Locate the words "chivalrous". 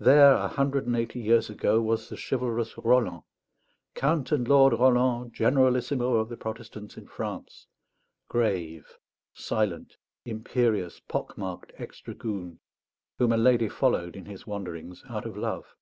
2.16-2.76